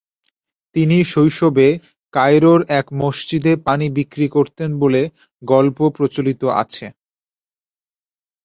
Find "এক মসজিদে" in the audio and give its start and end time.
2.79-3.53